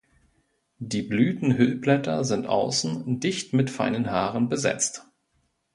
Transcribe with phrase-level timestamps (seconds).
[0.79, 5.05] Die Blütenhüllblätter sind außen dicht mit feinen Haaren besetzt.